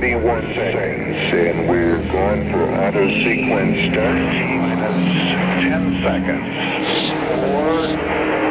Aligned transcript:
31 0.00 0.54
seconds, 0.54 1.18
and 1.34 1.68
we're 1.68 1.98
going 2.12 2.48
for 2.52 2.62
auto 2.72 3.08
sequence 3.08 3.80
start. 3.90 4.14
Minus 4.62 4.94
10 5.58 6.02
seconds. 6.04 6.46
4, 7.34 7.98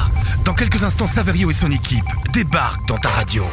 Dans 0.46 0.54
quelques 0.54 0.84
instants, 0.84 1.08
Saverio 1.08 1.50
et 1.50 1.56
son 1.56 1.72
équipe 1.72 2.06
débarquent 2.32 2.88
dans 2.88 3.00
ta 3.00 3.10
radio. 3.10 3.44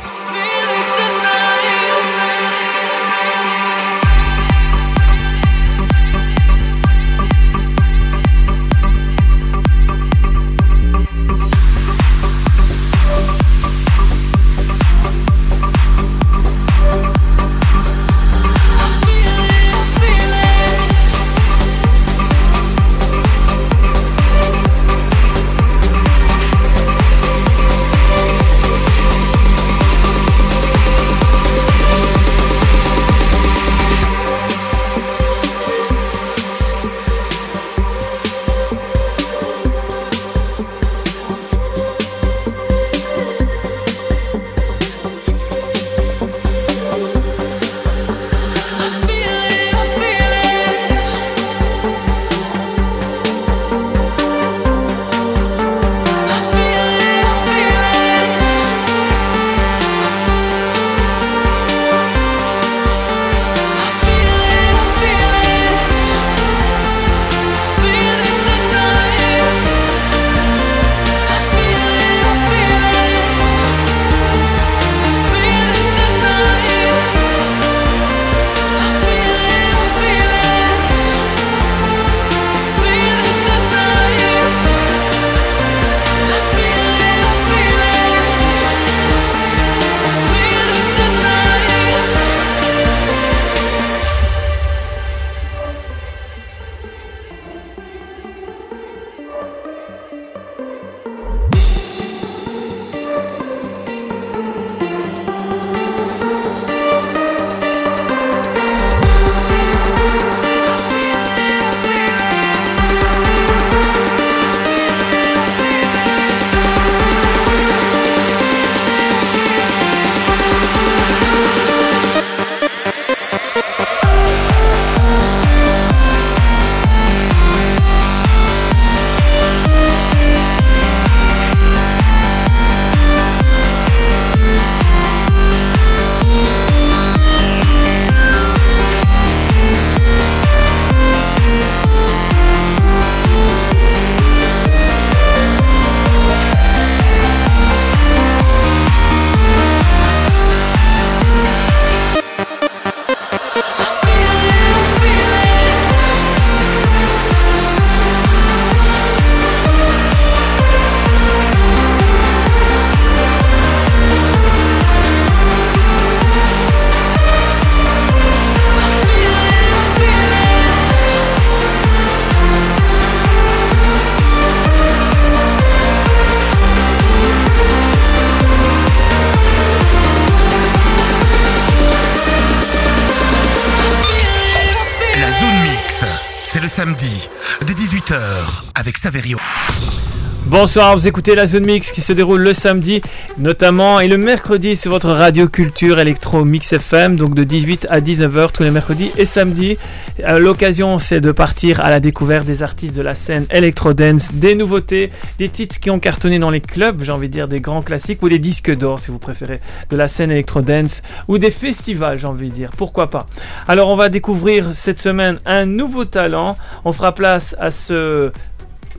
Bonsoir, 190.47 190.97
vous 190.97 191.07
écoutez 191.07 191.37
la 191.37 191.47
zone 191.47 191.65
mix 191.65 191.93
qui 191.93 192.01
se 192.01 192.13
déroule 192.13 192.41
le 192.41 192.53
samedi 192.53 193.01
notamment 193.39 194.01
et 194.01 194.09
le 194.09 194.17
mercredi 194.17 194.75
sur 194.75 194.91
votre 194.91 195.11
radio 195.11 195.49
culture 195.49 196.01
électro 196.01 196.45
mix 196.45 196.73
FM 196.73 197.15
donc 197.15 197.35
de 197.35 197.45
18 197.45 197.87
à 197.89 198.01
19h 198.01 198.51
tous 198.53 198.65
les 198.65 198.73
mercredis 198.73 199.13
et 199.17 199.25
samedis. 199.25 199.79
Euh, 200.25 200.41
L'occasion 200.41 200.99
c'est 200.99 201.21
de 201.21 201.31
partir 201.31 201.81
à 201.81 201.91
la 201.91 202.01
découverte 202.01 202.47
des 202.47 202.65
artistes 202.65 202.97
de 202.97 203.03
la 203.03 203.15
scène 203.15 203.47
électro 203.51 203.93
dance, 203.93 204.35
des 204.35 204.57
nouveautés, 204.57 205.13
des 205.39 205.51
titres 205.51 205.79
qui 205.79 205.91
ont 205.91 206.01
cartonné 206.01 206.41
dans 206.41 206.51
les 206.51 206.61
clubs, 206.61 207.03
j'ai 207.03 207.13
envie 207.13 207.29
de 207.29 207.33
dire 207.33 207.47
des 207.47 207.61
grands 207.61 207.83
classiques 207.83 208.23
ou 208.23 208.29
des 208.29 208.41
disques 208.41 208.77
d'or 208.77 208.99
si 208.99 209.13
vous 209.13 209.19
préférez 209.19 209.61
de 209.91 209.97
la 209.97 210.09
scène 210.09 210.33
électro 210.33 210.63
dance 210.63 211.03
ou 211.29 211.39
des 211.39 211.53
festivals 211.53 212.19
j'ai 212.19 212.27
envie 212.27 212.49
de 212.49 212.55
dire, 212.55 212.71
pourquoi 212.77 213.09
pas? 213.09 213.27
Alors 213.69 213.89
on 213.89 213.97
va 213.97 214.09
découvrir 214.09 214.75
cette 214.75 214.99
semaine 214.99 215.39
un 215.47 215.65
nouveau 215.65 216.05
talent, 216.05 216.57
on 216.85 216.91
fera 216.91 217.13
place 217.13 217.55
à 217.61 217.71
ce 217.71 218.33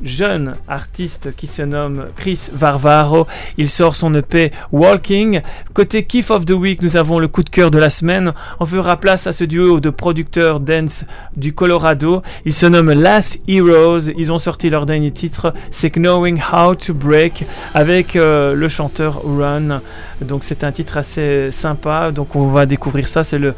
jeune 0.03 0.53
artiste 0.67 1.35
qui 1.35 1.47
se 1.47 1.61
nomme 1.61 2.07
Chris 2.15 2.49
Varvaro. 2.53 3.27
Il 3.57 3.69
sort 3.69 3.95
son 3.95 4.13
EP 4.13 4.51
Walking. 4.71 5.41
Côté 5.73 6.03
Kiff 6.05 6.31
of 6.31 6.45
the 6.45 6.51
Week, 6.51 6.81
nous 6.81 6.97
avons 6.97 7.19
le 7.19 7.27
coup 7.27 7.43
de 7.43 7.49
cœur 7.49 7.71
de 7.71 7.79
la 7.79 7.89
semaine. 7.89 8.33
On 8.59 8.65
fera 8.65 8.97
place 8.97 9.27
à 9.27 9.33
ce 9.33 9.43
duo 9.43 9.79
de 9.79 9.89
producteurs 9.89 10.59
dance 10.59 11.05
du 11.35 11.53
Colorado. 11.53 12.21
Ils 12.45 12.53
se 12.53 12.65
nomment 12.65 12.93
Last 12.93 13.41
Heroes. 13.47 14.09
Ils 14.17 14.31
ont 14.31 14.37
sorti 14.37 14.69
leur 14.69 14.85
dernier 14.85 15.11
titre, 15.11 15.53
c'est 15.71 15.91
Knowing 15.91 16.41
How 16.51 16.75
to 16.75 16.93
Break, 16.93 17.45
avec 17.73 18.15
euh, 18.15 18.53
le 18.53 18.69
chanteur 18.69 19.21
Run. 19.23 19.81
Donc 20.21 20.43
c'est 20.43 20.63
un 20.63 20.71
titre 20.71 20.97
assez 20.97 21.51
sympa. 21.51 22.11
Donc 22.11 22.35
on 22.35 22.47
va 22.47 22.65
découvrir 22.65 23.07
ça. 23.07 23.23
C'est 23.23 23.39
le 23.39 23.53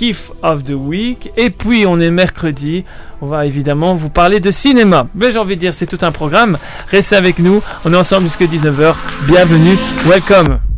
Kiff 0.00 0.32
of 0.42 0.64
the 0.64 0.70
Week. 0.70 1.30
Et 1.36 1.50
puis 1.50 1.84
on 1.86 2.00
est 2.00 2.10
mercredi, 2.10 2.86
on 3.20 3.26
va 3.26 3.44
évidemment 3.44 3.94
vous 3.94 4.08
parler 4.08 4.40
de 4.40 4.50
cinéma. 4.50 5.06
Mais 5.14 5.30
j'ai 5.30 5.38
envie 5.38 5.56
de 5.56 5.60
dire, 5.60 5.74
c'est 5.74 5.84
tout 5.84 5.98
un 6.00 6.10
programme. 6.10 6.56
Restez 6.88 7.16
avec 7.16 7.38
nous, 7.38 7.60
on 7.84 7.92
est 7.92 7.96
ensemble 7.98 8.22
jusqu'à 8.22 8.46
19h. 8.46 8.94
Bienvenue, 9.26 9.76
welcome. 10.06 10.69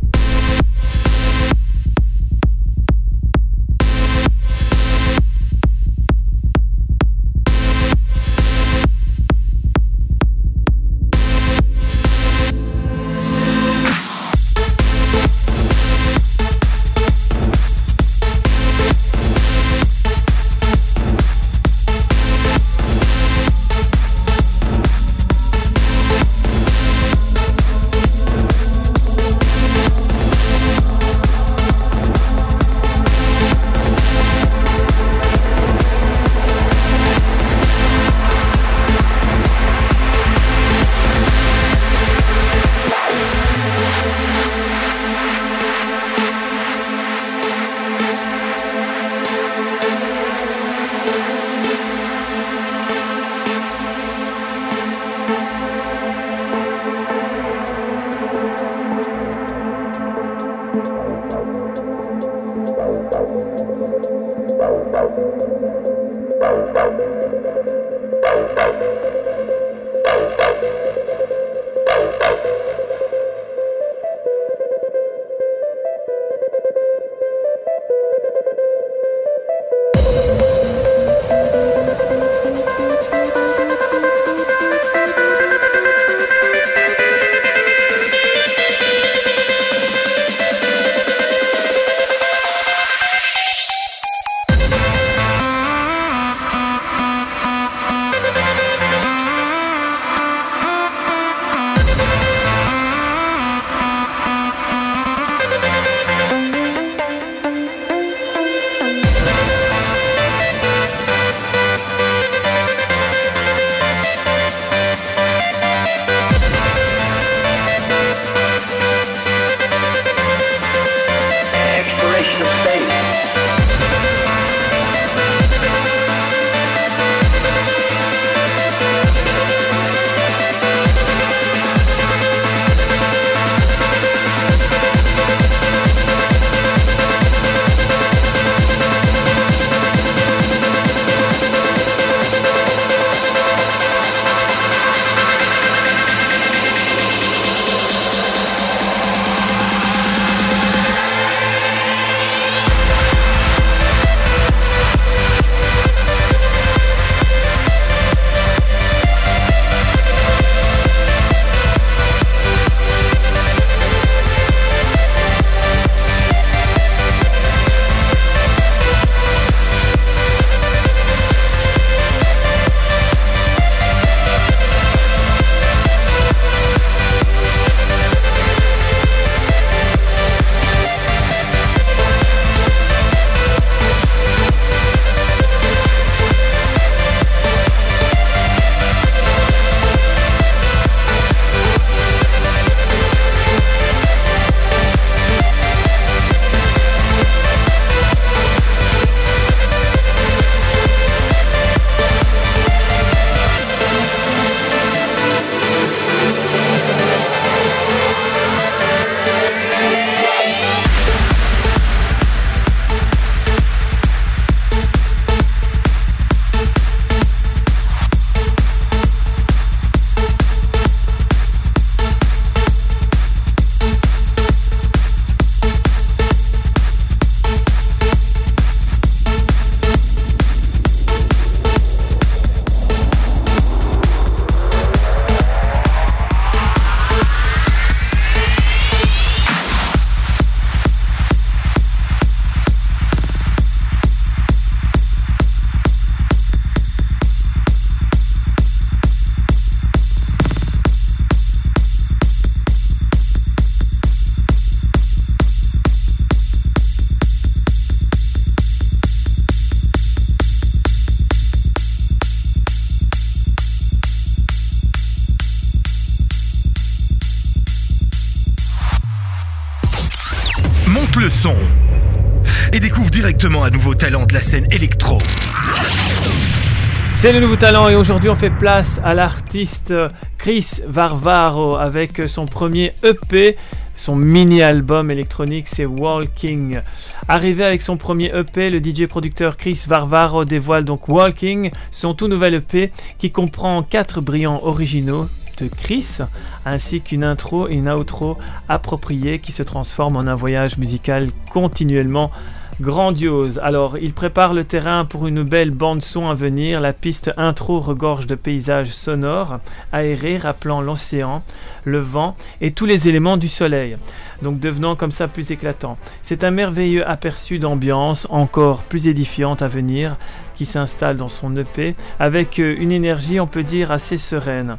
C'est 277.22 277.32
le 277.32 277.38
nouveau 277.38 277.54
talent 277.54 277.88
et 277.88 277.94
aujourd'hui 277.94 278.28
on 278.30 278.34
fait 278.34 278.50
place 278.50 279.00
à 279.04 279.14
l'artiste 279.14 279.94
Chris 280.38 280.80
Varvaro 280.84 281.76
avec 281.76 282.28
son 282.28 282.46
premier 282.46 282.94
EP, 283.04 283.54
son 283.94 284.16
mini-album 284.16 285.08
électronique 285.08 285.68
c'est 285.68 285.86
Walking. 285.86 286.80
Arrivé 287.28 287.64
avec 287.64 287.80
son 287.80 287.96
premier 287.96 288.36
EP, 288.36 288.70
le 288.70 288.80
DJ 288.80 289.06
producteur 289.06 289.56
Chris 289.56 289.84
Varvaro 289.86 290.44
dévoile 290.44 290.84
donc 290.84 291.08
Walking, 291.08 291.70
son 291.92 292.14
tout 292.14 292.26
nouvel 292.26 292.54
EP 292.54 292.90
qui 293.18 293.30
comprend 293.30 293.84
quatre 293.84 294.20
brillants 294.20 294.58
originaux 294.64 295.28
de 295.58 295.68
Chris, 295.68 296.18
ainsi 296.66 297.02
qu'une 297.02 297.22
intro 297.22 297.68
et 297.68 297.74
une 297.74 297.88
outro 297.88 298.36
appropriée 298.68 299.38
qui 299.38 299.52
se 299.52 299.62
transforment 299.62 300.16
en 300.16 300.26
un 300.26 300.34
voyage 300.34 300.76
musical 300.76 301.28
continuellement 301.52 302.32
grandiose. 302.80 303.60
Alors, 303.62 303.98
il 303.98 304.12
prépare 304.12 304.54
le 304.54 304.64
terrain 304.64 305.04
pour 305.04 305.26
une 305.26 305.42
belle 305.42 305.70
bande-son 305.70 306.28
à 306.28 306.34
venir. 306.34 306.80
La 306.80 306.92
piste 306.92 307.30
intro 307.36 307.80
regorge 307.80 308.26
de 308.26 308.34
paysages 308.34 308.92
sonores, 308.92 309.58
aérés, 309.92 310.38
rappelant 310.38 310.80
l'océan, 310.80 311.42
le 311.84 311.98
vent 311.98 312.36
et 312.60 312.72
tous 312.72 312.86
les 312.86 313.08
éléments 313.08 313.36
du 313.36 313.48
soleil, 313.48 313.96
donc 314.40 314.60
devenant 314.60 314.96
comme 314.96 315.10
ça 315.10 315.28
plus 315.28 315.50
éclatant. 315.50 315.98
C'est 316.22 316.44
un 316.44 316.50
merveilleux 316.50 317.08
aperçu 317.08 317.58
d'ambiance, 317.58 318.26
encore 318.30 318.82
plus 318.82 319.08
édifiante 319.08 319.62
à 319.62 319.68
venir, 319.68 320.16
qui 320.54 320.64
s'installe 320.64 321.16
dans 321.16 321.28
son 321.28 321.56
EP, 321.56 321.94
avec 322.18 322.58
euh, 322.58 322.76
une 322.78 322.92
énergie, 322.92 323.40
on 323.40 323.46
peut 323.46 323.64
dire, 323.64 323.90
assez 323.90 324.18
sereine. 324.18 324.76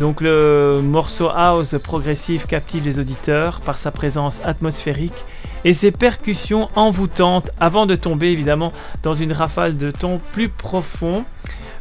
Donc 0.00 0.20
le 0.20 0.80
morceau 0.82 1.28
house 1.28 1.76
progressif 1.82 2.46
captive 2.46 2.84
les 2.84 2.98
auditeurs 2.98 3.60
par 3.60 3.78
sa 3.78 3.92
présence 3.92 4.40
atmosphérique 4.44 5.24
et 5.64 5.74
ses 5.74 5.90
percussions 5.90 6.68
envoûtantes 6.74 7.50
avant 7.60 7.86
de 7.86 7.94
tomber 7.94 8.28
évidemment 8.28 8.72
dans 9.02 9.14
une 9.14 9.32
rafale 9.32 9.76
de 9.76 9.90
tons 9.90 10.20
plus 10.32 10.48
profonds. 10.48 11.24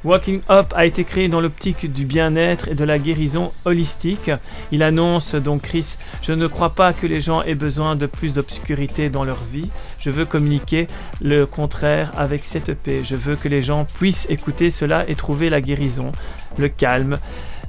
Walking 0.04 0.42
Up 0.50 0.74
a 0.76 0.86
été 0.86 1.06
créé 1.06 1.30
dans 1.30 1.40
l'optique 1.40 1.92
du 1.92 2.04
bien-être 2.04 2.68
et 2.68 2.76
de 2.76 2.84
la 2.84 3.00
guérison 3.00 3.54
holistique. 3.64 4.32
Il 4.74 4.84
annonce 4.84 5.36
donc 5.36 5.62
Chris, 5.62 5.96
je 6.22 6.34
ne 6.34 6.48
crois 6.48 6.72
pas 6.72 6.92
que 6.92 7.08
les 7.08 7.22
gens 7.22 7.42
aient 7.44 7.56
besoin 7.56 7.96
de 7.96 8.06
plus 8.06 8.34
d'obscurité 8.34 9.10
dans 9.10 9.24
leur 9.24 9.42
vie. 9.42 9.70
Je 10.00 10.10
veux 10.10 10.26
communiquer 10.26 10.88
le 11.22 11.46
contraire 11.46 12.12
avec 12.18 12.44
cette 12.44 12.68
EP. 12.68 13.06
Je 13.06 13.16
veux 13.16 13.38
que 13.38 13.48
les 13.48 13.62
gens 13.62 13.86
puissent 13.86 14.28
écouter 14.30 14.70
cela 14.70 15.06
et 15.08 15.16
trouver 15.16 15.50
la 15.50 15.62
guérison, 15.62 16.12
le 16.58 16.68
calme, 16.68 17.18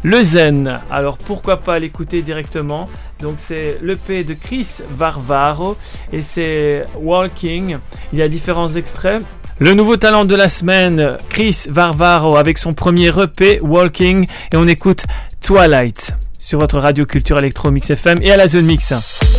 le 0.04 0.23
zen. 0.23 0.80
Alors 0.90 1.18
pourquoi 1.18 1.56
pas 1.56 1.80
l'écouter 1.80 2.23
directement? 2.23 2.88
Donc 3.20 3.34
c'est 3.38 3.78
l'EP 3.82 4.23
de 4.23 4.34
Chris 4.34 4.68
Varvaro 4.90 5.76
et 6.12 6.23
c'est 6.23 6.87
Walking. 6.96 7.78
Il 8.12 8.18
y 8.20 8.23
a 8.23 8.28
différents 8.28 8.73
extraits. 8.75 9.25
Le 9.58 9.73
nouveau 9.75 9.96
talent 9.96 10.25
de 10.25 10.34
la 10.34 10.49
semaine, 10.49 11.16
Chris 11.30 11.64
Varvaro 11.68 12.37
avec 12.37 12.58
son 12.58 12.73
premier 12.73 13.08
EP 13.18 13.58
Walking 13.62 14.26
et 14.52 14.56
on 14.56 14.68
écoute 14.68 15.04
Twilight 15.40 16.14
sur 16.38 16.58
votre 16.58 16.78
radio 16.78 17.06
culture 17.06 17.38
électro 17.38 17.70
mix 17.70 17.90
FM 17.90 18.18
et 18.20 18.30
à 18.30 18.37
la 18.37 18.46
zone 18.46 18.66
mix. 18.66 19.34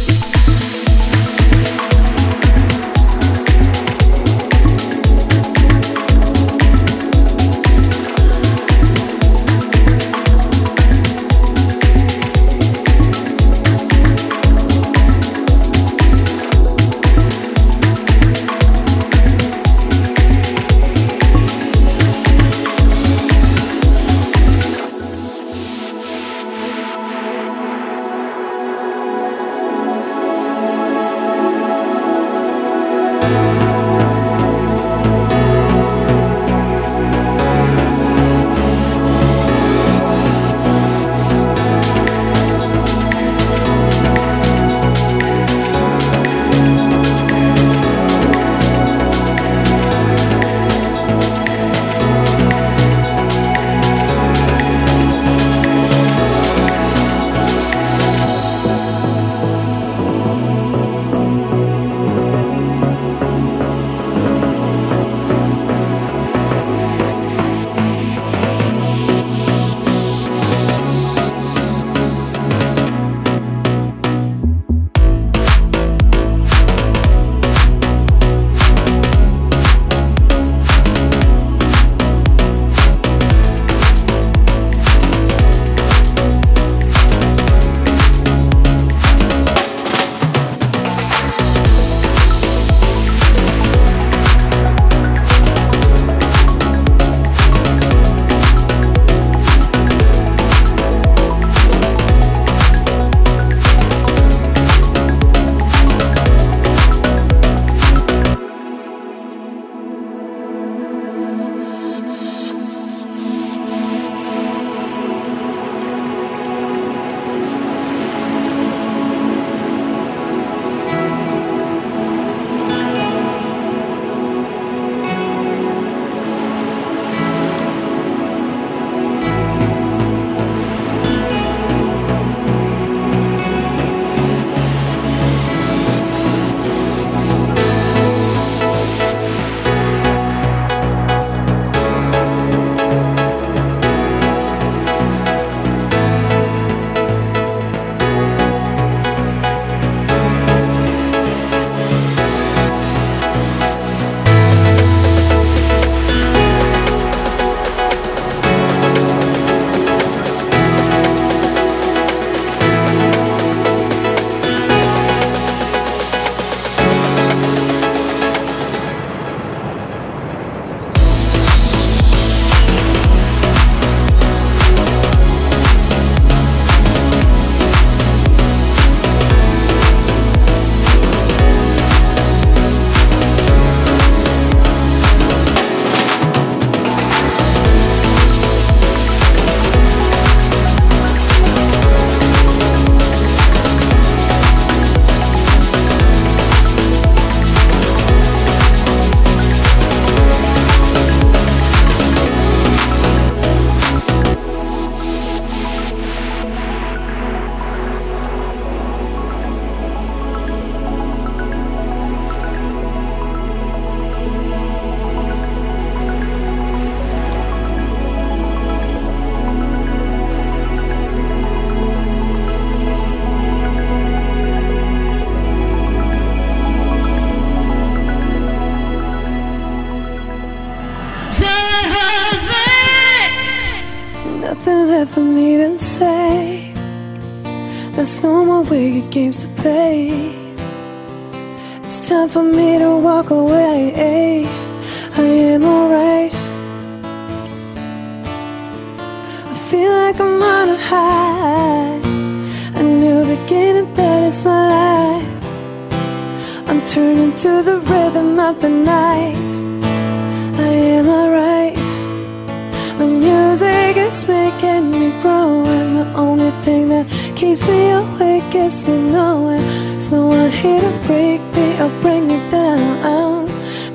Thing 266.66 266.90
that 266.90 267.06
keeps 267.36 267.68
me 267.68 267.92
awake 267.92 268.56
is 268.56 268.84
me 268.88 268.98
knowing 268.98 269.62
there's 269.92 270.10
no 270.10 270.26
one 270.26 270.50
here 270.50 270.82
to 270.82 270.94
break 271.06 271.40
me 271.56 271.68
or 271.80 271.92
bring 272.02 272.28
me 272.28 272.38
down. 272.50 273.46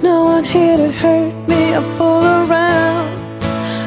No 0.03 0.25
one 0.33 0.45
here 0.45 0.77
to 0.77 0.91
hurt 1.03 1.35
me 1.49 1.75
or 1.75 1.83
fool 1.97 2.25
around. 2.41 3.09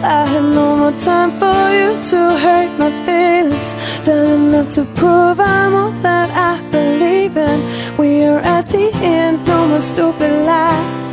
I 0.03 0.25
had 0.31 0.45
no 0.59 0.75
more 0.81 0.95
time 1.09 1.31
for 1.41 1.61
you 1.79 1.89
to 2.11 2.19
hurt 2.43 2.71
my 2.77 2.91
feelings. 3.05 3.69
Done 4.05 4.47
enough 4.47 4.69
to 4.75 4.83
prove 4.99 5.39
I'm 5.39 5.73
all 5.73 5.93
that 6.07 6.29
I 6.49 6.53
believe 6.69 7.37
in. 7.37 7.59
We 7.97 8.25
are 8.25 8.41
at 8.57 8.65
the 8.67 8.91
end, 9.01 9.47
no 9.47 9.65
more 9.65 9.81
stupid 9.81 10.33
lies. 10.49 11.11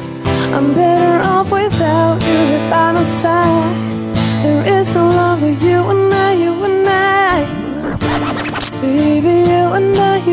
I'm 0.57 0.75
better 0.75 1.17
off 1.33 1.53
without 1.53 2.21
you 2.31 2.43
by 2.69 2.93
my 2.97 3.05
side. 3.23 3.80
wonder 9.81 10.30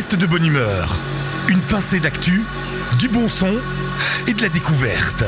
zeste 0.00 0.14
de 0.14 0.26
bonne 0.26 0.46
humeur, 0.46 0.96
une 1.48 1.58
pincée 1.58 1.98
d'actu, 1.98 2.44
du 3.00 3.08
bon 3.08 3.28
son 3.28 3.52
et 4.28 4.32
de 4.32 4.42
la 4.42 4.48
découverte. 4.48 5.24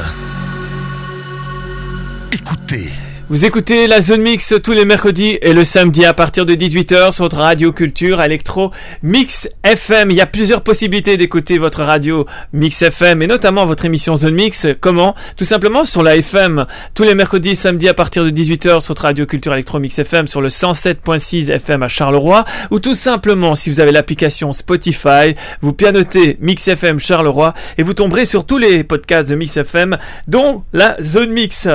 Écoutez. 2.30 2.92
Vous 3.30 3.44
écoutez 3.44 3.86
la 3.86 4.00
Zone 4.00 4.22
Mix 4.22 4.54
tous 4.60 4.72
les 4.72 4.84
mercredis 4.84 5.38
et 5.40 5.52
le 5.52 5.62
samedi 5.62 6.04
à 6.04 6.12
partir 6.12 6.44
de 6.44 6.54
18h 6.56 7.12
sur 7.12 7.22
votre 7.22 7.36
radio 7.36 7.70
culture 7.70 8.20
électro 8.20 8.72
Mix 9.04 9.48
FM. 9.62 10.10
Il 10.10 10.16
y 10.16 10.20
a 10.20 10.26
plusieurs 10.26 10.62
possibilités 10.62 11.16
d'écouter 11.16 11.58
votre 11.58 11.84
radio 11.84 12.26
Mix 12.52 12.82
FM 12.82 13.22
et 13.22 13.28
notamment 13.28 13.66
votre 13.66 13.84
émission 13.84 14.16
Zone 14.16 14.34
Mix. 14.34 14.66
Comment? 14.80 15.14
Tout 15.36 15.44
simplement 15.44 15.84
sur 15.84 16.02
la 16.02 16.16
FM 16.16 16.66
tous 16.92 17.04
les 17.04 17.14
mercredis, 17.14 17.54
samedi 17.54 17.88
à 17.88 17.94
partir 17.94 18.24
de 18.24 18.30
18h 18.30 18.80
sur 18.80 18.88
votre 18.88 19.02
radio 19.02 19.26
culture 19.26 19.52
électro 19.52 19.78
Mix 19.78 19.96
FM 20.00 20.26
sur 20.26 20.40
le 20.40 20.48
107.6 20.48 21.52
FM 21.52 21.84
à 21.84 21.88
Charleroi 21.88 22.44
ou 22.72 22.80
tout 22.80 22.96
simplement 22.96 23.54
si 23.54 23.70
vous 23.70 23.78
avez 23.78 23.92
l'application 23.92 24.52
Spotify, 24.52 25.36
vous 25.60 25.72
pianotez 25.72 26.36
Mix 26.40 26.66
FM 26.66 26.98
Charleroi 26.98 27.54
et 27.78 27.84
vous 27.84 27.94
tomberez 27.94 28.24
sur 28.24 28.44
tous 28.44 28.58
les 28.58 28.82
podcasts 28.82 29.30
de 29.30 29.36
Mix 29.36 29.56
FM 29.56 29.98
dont 30.26 30.64
la 30.72 31.00
Zone 31.00 31.30
Mix. 31.30 31.68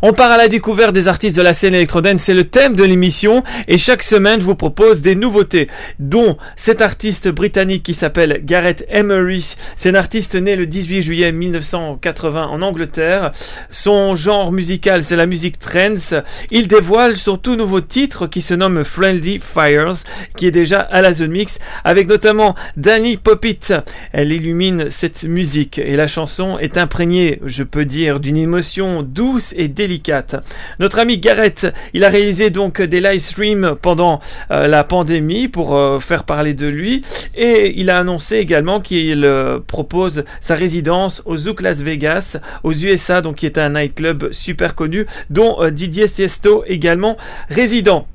On 0.00 0.14
part 0.14 0.30
à 0.30 0.38
la 0.38 0.48
découverte 0.48 0.94
des 0.94 1.01
des 1.02 1.08
artistes 1.08 1.36
de 1.36 1.42
la 1.42 1.52
scène 1.52 1.74
électrodance, 1.74 2.20
c'est 2.20 2.32
le 2.32 2.44
thème 2.44 2.76
de 2.76 2.84
l'émission 2.84 3.42
et 3.66 3.76
chaque 3.76 4.04
semaine 4.04 4.38
je 4.38 4.44
vous 4.44 4.54
propose 4.54 5.02
des 5.02 5.16
nouveautés, 5.16 5.66
dont 5.98 6.36
cet 6.54 6.80
artiste 6.80 7.28
britannique 7.28 7.82
qui 7.82 7.92
s'appelle 7.92 8.40
Gareth 8.44 8.86
Emery. 8.88 9.56
C'est 9.74 9.90
un 9.90 9.96
artiste 9.96 10.36
né 10.36 10.54
le 10.54 10.66
18 10.66 11.02
juillet 11.02 11.32
1980 11.32 12.46
en 12.46 12.62
Angleterre. 12.62 13.32
Son 13.72 14.14
genre 14.14 14.52
musical 14.52 15.02
c'est 15.02 15.16
la 15.16 15.26
musique 15.26 15.58
trance. 15.58 16.14
Il 16.52 16.68
dévoile 16.68 17.16
son 17.16 17.36
tout 17.36 17.56
nouveau 17.56 17.80
titre 17.80 18.28
qui 18.28 18.40
se 18.40 18.54
nomme 18.54 18.84
Friendly 18.84 19.40
Fires, 19.40 20.04
qui 20.36 20.46
est 20.46 20.52
déjà 20.52 20.78
à 20.78 21.02
la 21.02 21.12
zone 21.12 21.32
mix 21.32 21.58
avec 21.82 22.06
notamment 22.06 22.54
Danny 22.76 23.16
Popit. 23.16 23.72
Elle 24.12 24.30
illumine 24.30 24.88
cette 24.88 25.24
musique 25.24 25.80
et 25.80 25.96
la 25.96 26.06
chanson 26.06 26.58
est 26.60 26.78
imprégnée, 26.78 27.40
je 27.44 27.64
peux 27.64 27.86
dire, 27.86 28.20
d'une 28.20 28.36
émotion 28.36 29.02
douce 29.02 29.52
et 29.56 29.66
délicate. 29.66 30.36
Notre 30.78 30.91
ami 30.98 31.18
Gareth, 31.18 31.72
il 31.94 32.04
a 32.04 32.08
réalisé 32.08 32.50
donc 32.50 32.80
des 32.80 33.00
live 33.00 33.20
streams 33.20 33.76
pendant 33.80 34.20
euh, 34.50 34.66
la 34.66 34.84
pandémie 34.84 35.48
pour 35.48 35.76
euh, 35.76 36.00
faire 36.00 36.24
parler 36.24 36.54
de 36.54 36.66
lui 36.66 37.02
et 37.34 37.72
il 37.80 37.90
a 37.90 37.98
annoncé 37.98 38.36
également 38.36 38.80
qu'il 38.80 39.24
euh, 39.24 39.58
propose 39.66 40.24
sa 40.40 40.54
résidence 40.54 41.22
au 41.24 41.36
Zouk 41.36 41.62
Las 41.62 41.82
Vegas 41.82 42.38
aux 42.62 42.72
USA 42.72 43.20
donc 43.20 43.36
qui 43.36 43.46
est 43.46 43.58
un 43.58 43.70
nightclub 43.70 44.32
super 44.32 44.74
connu 44.74 45.06
dont 45.30 45.58
Didier 45.70 46.08
Tiesto 46.08 46.64
également 46.66 47.16
résident. 47.48 48.06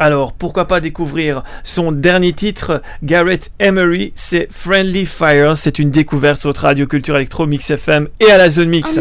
Alors, 0.00 0.32
pourquoi 0.32 0.66
pas 0.66 0.80
découvrir 0.80 1.42
son 1.62 1.92
dernier 1.92 2.32
titre, 2.32 2.80
Garrett 3.02 3.50
Emery, 3.58 4.14
c'est 4.14 4.48
Friendly 4.50 5.04
Fire. 5.04 5.58
C'est 5.58 5.78
une 5.78 5.90
découverte 5.90 6.40
sur 6.40 6.54
radio 6.54 6.86
culture 6.86 7.16
électro 7.16 7.46
Mix 7.46 7.70
FM 7.70 8.08
et 8.18 8.30
à 8.30 8.38
la 8.38 8.48
zone 8.48 8.70
mix. 8.70 8.98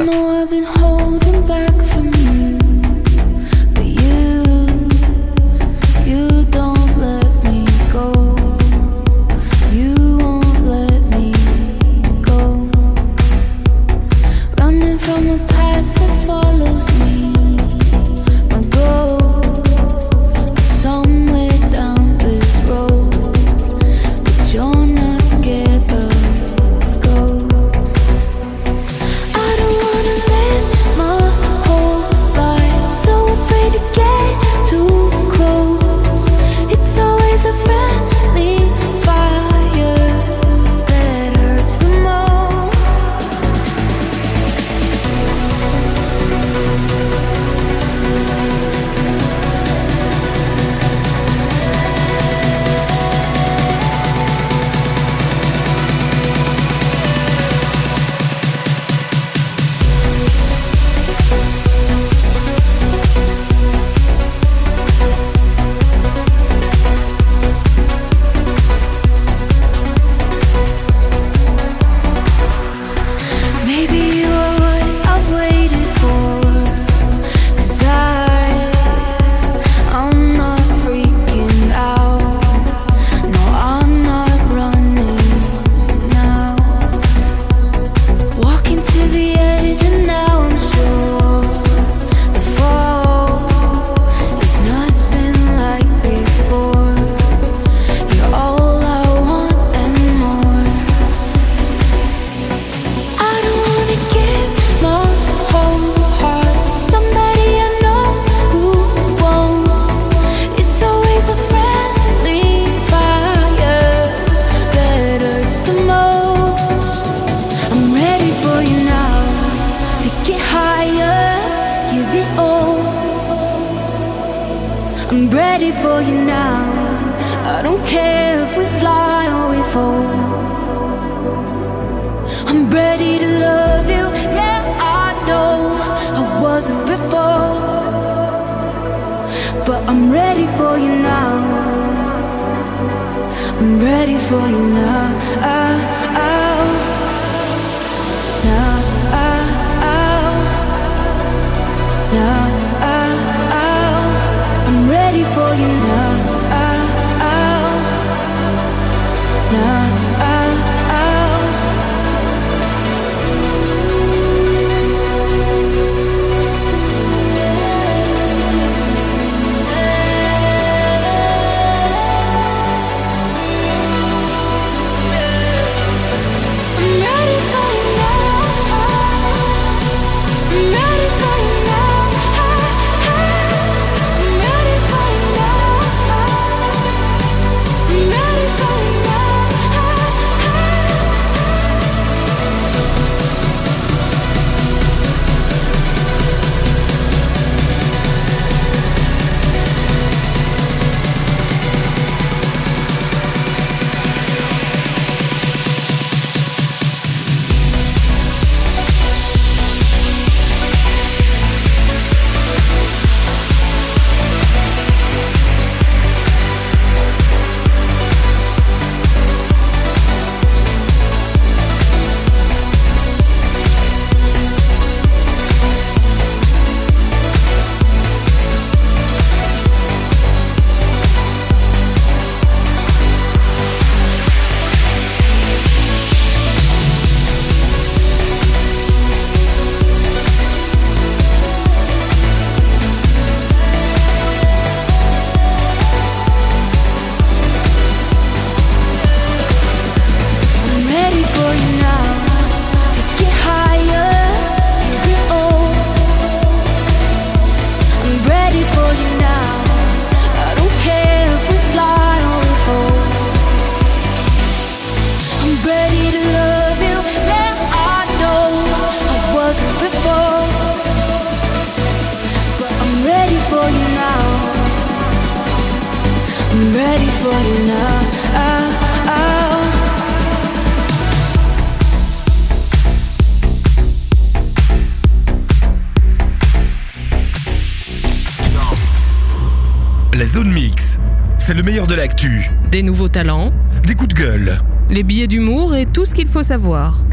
L'actu. 292.20 292.50
Des 292.72 292.84
nouveaux 292.84 293.08
talents, 293.08 293.52
Des 293.86 293.96
coups 293.96 294.14
de 294.14 294.20
gueule, 294.20 294.62
les 294.90 295.04
billets 295.04 295.28
d'humour 295.28 295.76
et 295.76 295.86
tout 295.86 296.06
ce 296.06 296.14
qu'il 296.14 296.28
faut 296.28 296.44
savoir. 296.44 297.04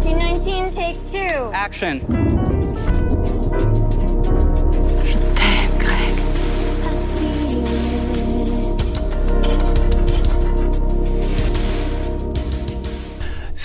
C19, 0.00 0.70
take 0.74 0.98
two. 1.04 1.50
Action. 1.52 2.00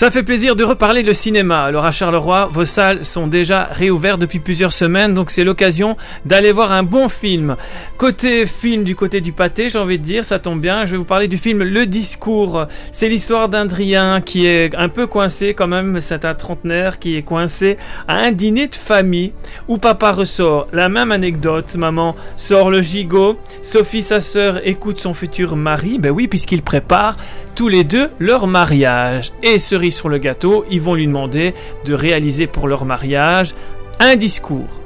Ça 0.00 0.10
fait 0.10 0.22
plaisir 0.22 0.56
de 0.56 0.64
reparler 0.64 1.02
de 1.02 1.12
cinéma. 1.12 1.64
Alors 1.64 1.84
à 1.84 1.90
Charleroi, 1.90 2.48
vos 2.50 2.64
salles 2.64 3.04
sont 3.04 3.26
déjà 3.26 3.64
réouvertes 3.64 4.18
depuis 4.18 4.38
plusieurs 4.38 4.72
semaines, 4.72 5.12
donc 5.12 5.30
c'est 5.30 5.44
l'occasion 5.44 5.98
d'aller 6.24 6.52
voir 6.52 6.72
un 6.72 6.82
bon 6.82 7.10
film. 7.10 7.54
Côté 8.00 8.46
film 8.46 8.82
du 8.82 8.96
côté 8.96 9.20
du 9.20 9.32
pâté, 9.32 9.68
j'ai 9.68 9.78
envie 9.78 9.98
de 9.98 10.02
dire, 10.02 10.24
ça 10.24 10.38
tombe 10.38 10.58
bien, 10.58 10.86
je 10.86 10.92
vais 10.92 10.96
vous 10.96 11.04
parler 11.04 11.28
du 11.28 11.36
film 11.36 11.62
Le 11.62 11.84
Discours. 11.84 12.64
C'est 12.92 13.10
l'histoire 13.10 13.50
d'Adrien 13.50 14.22
qui 14.22 14.46
est 14.46 14.74
un 14.74 14.88
peu 14.88 15.06
coincé 15.06 15.52
quand 15.52 15.66
même, 15.66 16.00
c'est 16.00 16.24
un 16.24 16.34
trentenaire 16.34 16.98
qui 16.98 17.18
est 17.18 17.22
coincé 17.22 17.76
à 18.08 18.14
un 18.14 18.32
dîner 18.32 18.68
de 18.68 18.74
famille 18.74 19.34
où 19.68 19.76
papa 19.76 20.12
ressort 20.12 20.66
la 20.72 20.88
même 20.88 21.12
anecdote, 21.12 21.76
maman 21.76 22.16
sort 22.36 22.70
le 22.70 22.80
gigot, 22.80 23.36
Sophie 23.60 24.00
sa 24.00 24.20
sœur 24.20 24.66
écoute 24.66 24.98
son 24.98 25.12
futur 25.12 25.54
mari, 25.54 25.98
ben 25.98 26.10
oui 26.10 26.26
puisqu'ils 26.26 26.62
préparent 26.62 27.16
tous 27.54 27.68
les 27.68 27.84
deux 27.84 28.08
leur 28.18 28.46
mariage. 28.46 29.30
Et 29.42 29.58
cerise 29.58 29.94
sur 29.94 30.08
le 30.08 30.16
gâteau, 30.16 30.64
ils 30.70 30.80
vont 30.80 30.94
lui 30.94 31.06
demander 31.06 31.52
de 31.84 31.92
réaliser 31.92 32.46
pour 32.46 32.66
leur 32.66 32.86
mariage 32.86 33.54
un 33.98 34.16
discours. 34.16 34.80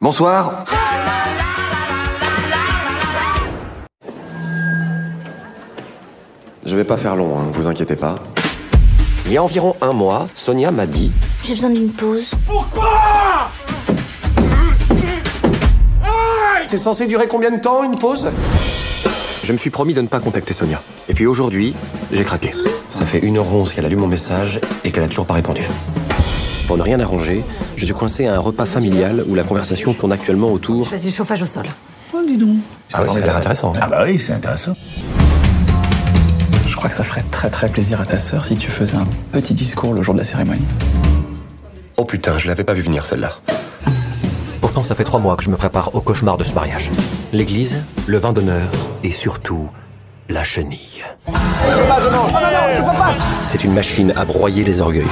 Bonsoir. 0.00 0.64
Je 6.66 6.76
vais 6.76 6.84
pas 6.84 6.96
faire 6.96 7.14
long, 7.14 7.38
hein, 7.38 7.44
vous 7.52 7.66
inquiétez 7.66 7.96
pas. 7.96 8.16
Il 9.26 9.32
y 9.32 9.36
a 9.36 9.42
environ 9.42 9.76
un 9.82 9.92
mois, 9.92 10.28
Sonia 10.34 10.70
m'a 10.70 10.86
dit 10.86 11.12
J'ai 11.44 11.54
besoin 11.54 11.70
d'une 11.70 11.90
pause. 11.90 12.30
C'est 16.66 16.78
censé 16.78 17.06
durer 17.06 17.28
combien 17.28 17.50
de 17.50 17.60
temps 17.60 17.84
une 17.84 17.98
pause? 17.98 18.28
Je 19.44 19.52
me 19.52 19.58
suis 19.58 19.70
promis 19.70 19.92
de 19.92 20.00
ne 20.00 20.06
pas 20.08 20.20
contacter 20.20 20.54
Sonia. 20.54 20.80
Et 21.08 21.14
puis 21.14 21.26
aujourd'hui, 21.26 21.74
j'ai 22.10 22.24
craqué. 22.24 22.52
Ça 22.88 23.04
fait 23.04 23.20
1h11 23.20 23.74
qu'elle 23.74 23.84
a 23.84 23.88
lu 23.90 23.96
mon 23.96 24.06
message 24.06 24.58
et 24.84 24.90
qu'elle 24.90 25.04
a 25.04 25.08
toujours 25.08 25.26
pas 25.26 25.34
répondu. 25.34 25.62
Pour 26.66 26.78
ne 26.78 26.82
rien 26.82 26.98
arranger, 26.98 27.44
je 27.76 27.84
suis 27.84 27.94
coincé 27.94 28.26
à 28.26 28.34
un 28.36 28.38
repas 28.38 28.64
familial 28.64 29.22
où 29.28 29.34
la 29.34 29.42
conversation 29.44 29.92
tourne 29.92 30.12
actuellement 30.12 30.50
autour. 30.50 30.88
Vas-y, 30.88 31.10
chauffage 31.10 31.42
au 31.42 31.46
sol. 31.46 31.66
Ah 32.94 33.02
ouais, 33.02 33.08
ça 33.08 33.16
a 33.16 33.20
l'air 33.20 33.36
intéressant. 33.36 33.74
Ah 33.80 33.86
bah 33.86 34.02
oui, 34.06 34.18
c'est 34.18 34.32
intéressant. 34.32 34.74
Je 36.84 36.88
crois 36.90 36.98
que 36.98 37.02
ça 37.02 37.10
ferait 37.10 37.24
très 37.30 37.48
très 37.48 37.70
plaisir 37.70 37.98
à 37.98 38.04
ta 38.04 38.20
sœur 38.20 38.44
si 38.44 38.56
tu 38.56 38.70
faisais 38.70 38.98
un 38.98 39.06
petit 39.32 39.54
discours 39.54 39.94
le 39.94 40.02
jour 40.02 40.12
de 40.12 40.18
la 40.18 40.24
cérémonie. 40.26 40.66
Oh 41.96 42.04
putain, 42.04 42.36
je 42.36 42.46
l'avais 42.46 42.62
pas 42.62 42.74
vu 42.74 42.82
venir 42.82 43.06
celle-là. 43.06 43.38
Pourtant, 44.60 44.82
ça 44.82 44.94
fait 44.94 45.04
trois 45.04 45.18
mois 45.18 45.34
que 45.36 45.44
je 45.44 45.48
me 45.48 45.56
prépare 45.56 45.94
au 45.94 46.02
cauchemar 46.02 46.36
de 46.36 46.44
ce 46.44 46.52
mariage. 46.52 46.90
L'église, 47.32 47.78
le 48.06 48.18
vin 48.18 48.34
d'honneur 48.34 48.68
et 49.02 49.12
surtout 49.12 49.70
la 50.28 50.44
chenille. 50.44 51.02
C'est 53.48 53.64
une 53.64 53.72
machine 53.72 54.12
à 54.14 54.26
broyer 54.26 54.62
les 54.62 54.82
orgueils. 54.82 55.06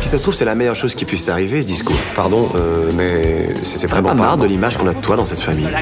Si 0.00 0.10
ça 0.10 0.16
se 0.16 0.22
trouve, 0.22 0.36
c'est 0.36 0.44
la 0.44 0.54
meilleure 0.54 0.76
chose 0.76 0.94
qui 0.94 1.04
puisse 1.04 1.28
arriver, 1.28 1.60
ce 1.60 1.66
discours. 1.66 1.98
Pardon, 2.14 2.52
euh, 2.54 2.88
mais 2.94 3.52
c'est 3.64 3.88
vraiment 3.88 4.14
marre 4.14 4.36
de 4.36 4.46
l'image 4.46 4.76
qu'on 4.76 4.86
a 4.86 4.94
de 4.94 5.00
toi 5.00 5.16
dans 5.16 5.26
cette 5.26 5.40
famille. 5.40 5.66
Tu 5.66 5.72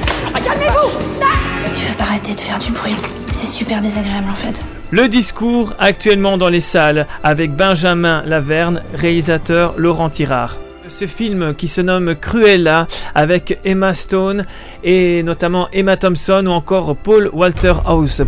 veux 1.86 1.96
pas 1.98 2.04
arrêter 2.04 2.34
de 2.34 2.40
faire 2.40 2.58
du 2.58 2.72
bruit 2.72 2.96
C'est 3.42 3.48
super 3.48 3.82
désagréable 3.82 4.28
en 4.30 4.36
fait. 4.36 4.62
Le 4.92 5.08
discours 5.08 5.74
actuellement 5.80 6.38
dans 6.38 6.48
les 6.48 6.60
salles 6.60 7.08
avec 7.24 7.56
Benjamin 7.56 8.22
Laverne, 8.24 8.82
réalisateur 8.94 9.74
Laurent 9.76 10.10
Tirard. 10.10 10.58
Ce 10.86 11.08
film 11.08 11.52
qui 11.52 11.66
se 11.66 11.80
nomme 11.80 12.14
Cruella 12.14 12.86
avec 13.16 13.58
Emma 13.64 13.94
Stone 13.94 14.46
et 14.84 15.24
notamment 15.24 15.66
Emma 15.72 15.96
Thompson 15.96 16.44
ou 16.46 16.50
encore 16.50 16.94
Paul 16.94 17.30
Walter 17.32 17.74
House. 17.84 18.22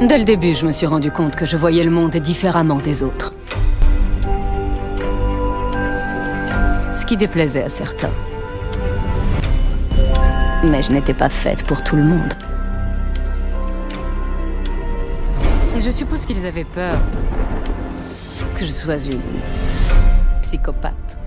Dès 0.00 0.18
le 0.18 0.24
début, 0.24 0.54
je 0.54 0.64
me 0.64 0.70
suis 0.70 0.86
rendu 0.86 1.10
compte 1.10 1.34
que 1.34 1.44
je 1.44 1.56
voyais 1.56 1.82
le 1.82 1.90
monde 1.90 2.14
différemment 2.14 2.78
des 2.78 3.02
autres. 3.02 3.34
Ce 6.92 7.04
qui 7.04 7.16
déplaisait 7.16 7.64
à 7.64 7.68
certains. 7.68 8.12
Mais 10.62 10.82
je 10.82 10.92
n'étais 10.92 11.14
pas 11.14 11.28
faite 11.28 11.64
pour 11.64 11.82
tout 11.82 11.96
le 11.96 12.04
monde. 12.04 12.32
Et 15.76 15.80
je 15.80 15.90
suppose 15.90 16.24
qu'ils 16.24 16.46
avaient 16.46 16.64
peur 16.64 16.96
que 18.54 18.64
je 18.64 18.70
sois 18.70 18.98
une 19.06 19.20
psychopathe. 20.42 21.18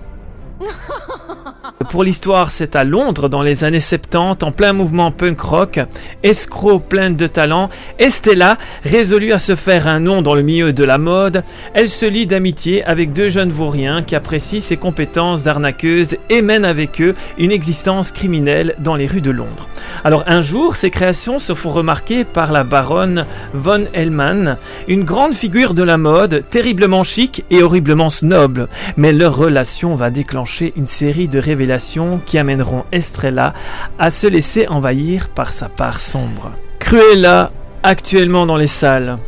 Pour 1.90 2.02
l'histoire, 2.02 2.50
c'est 2.50 2.76
à 2.76 2.84
Londres 2.84 3.28
dans 3.28 3.42
les 3.42 3.64
années 3.64 3.80
70, 3.80 4.44
en 4.44 4.52
plein 4.52 4.72
mouvement 4.72 5.10
punk 5.10 5.40
rock, 5.40 5.80
escroc 6.22 6.80
pleine 6.80 7.16
de 7.16 7.26
talent, 7.26 7.70
Estella, 7.98 8.58
résolue 8.84 9.32
à 9.32 9.38
se 9.38 9.54
faire 9.54 9.86
un 9.86 10.00
nom 10.00 10.20
dans 10.20 10.34
le 10.34 10.42
milieu 10.42 10.72
de 10.72 10.84
la 10.84 10.98
mode, 10.98 11.42
elle 11.72 11.88
se 11.88 12.04
lie 12.04 12.26
d'amitié 12.26 12.84
avec 12.84 13.12
deux 13.12 13.30
jeunes 13.30 13.52
vauriens 13.52 14.02
qui 14.02 14.16
apprécient 14.16 14.60
ses 14.60 14.76
compétences 14.76 15.42
d'arnaqueuse 15.44 16.16
et 16.28 16.42
mènent 16.42 16.64
avec 16.64 17.00
eux 17.00 17.14
une 17.38 17.52
existence 17.52 18.12
criminelle 18.12 18.74
dans 18.80 18.96
les 18.96 19.06
rues 19.06 19.22
de 19.22 19.30
Londres. 19.30 19.68
Alors 20.04 20.24
un 20.26 20.42
jour, 20.42 20.76
ces 20.76 20.90
créations 20.90 21.38
se 21.38 21.54
font 21.54 21.70
remarquer 21.70 22.24
par 22.24 22.52
la 22.52 22.64
baronne 22.64 23.24
von 23.54 23.84
Hellman, 23.94 24.58
une 24.88 25.04
grande 25.04 25.34
figure 25.34 25.74
de 25.74 25.82
la 25.82 25.96
mode, 25.96 26.44
terriblement 26.50 27.04
chic 27.04 27.44
et 27.50 27.62
horriblement 27.62 28.10
snob, 28.10 28.68
mais 28.96 29.12
leur 29.12 29.36
relation 29.36 29.94
va 29.94 30.10
déclencher 30.10 30.47
une 30.76 30.86
série 30.86 31.28
de 31.28 31.38
révélations 31.38 32.20
qui 32.24 32.38
amèneront 32.38 32.84
Estrella 32.92 33.54
à 33.98 34.10
se 34.10 34.26
laisser 34.26 34.66
envahir 34.68 35.28
par 35.28 35.52
sa 35.52 35.68
part 35.68 36.00
sombre. 36.00 36.52
Cruella, 36.78 37.52
actuellement 37.82 38.46
dans 38.46 38.56
les 38.56 38.66
salles. 38.66 39.18